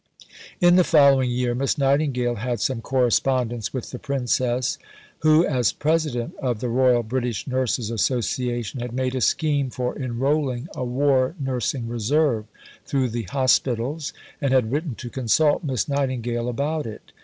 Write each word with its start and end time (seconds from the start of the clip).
In 0.59 0.77
the 0.77 0.83
following 0.83 1.29
year 1.29 1.53
Miss 1.53 1.77
Nightingale 1.77 2.37
had 2.37 2.59
some 2.59 2.81
correspondence 2.81 3.71
with 3.71 3.91
the 3.91 3.99
Princess, 3.99 4.79
who, 5.19 5.45
as 5.45 5.71
President 5.71 6.33
of 6.39 6.59
the 6.59 6.69
Royal 6.69 7.03
British 7.03 7.45
Nurses 7.45 7.91
Association, 7.91 8.79
had 8.79 8.93
made 8.93 9.13
a 9.13 9.21
scheme 9.21 9.69
for 9.69 9.95
enrolling 9.95 10.67
a 10.73 10.83
"War 10.83 11.35
Nursing 11.39 11.87
Reserve" 11.87 12.45
through 12.83 13.09
the 13.09 13.27
Hospitals, 13.29 14.11
and 14.41 14.51
had 14.53 14.71
written 14.71 14.95
to 14.95 15.11
consult 15.11 15.63
Miss 15.63 15.87
Nightingale 15.87 16.49
about 16.49 16.87
it. 16.87 17.11